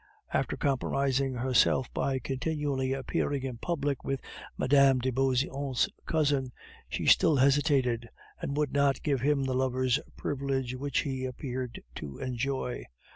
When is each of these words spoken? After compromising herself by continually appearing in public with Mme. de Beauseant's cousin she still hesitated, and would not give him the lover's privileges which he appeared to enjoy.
After 0.33 0.57
compromising 0.57 1.35
herself 1.35 1.93
by 1.93 2.17
continually 2.17 2.91
appearing 2.91 3.43
in 3.43 3.57
public 3.59 4.03
with 4.03 4.19
Mme. 4.57 4.97
de 4.97 5.11
Beauseant's 5.11 5.89
cousin 6.07 6.51
she 6.89 7.05
still 7.05 7.35
hesitated, 7.35 8.09
and 8.41 8.57
would 8.57 8.73
not 8.73 9.03
give 9.03 9.21
him 9.21 9.43
the 9.43 9.53
lover's 9.53 9.99
privileges 10.17 10.75
which 10.79 11.01
he 11.01 11.23
appeared 11.25 11.83
to 11.97 12.17
enjoy. 12.17 12.85